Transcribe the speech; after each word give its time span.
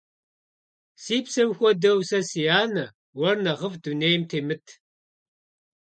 Си 1.03 1.15
псэм 1.25 1.49
хуэдэу 1.57 1.99
сэ 2.09 2.19
си 2.29 2.43
анэ, 2.61 2.85
уэр 3.19 3.37
нэхъыфӀ 3.43 3.79
дунейм 3.83 4.21
темыт. 4.29 4.65